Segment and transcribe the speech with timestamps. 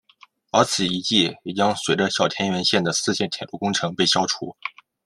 [0.51, 4.57] 而此遗迹也将随着小田原线的四线铁路工程被消除。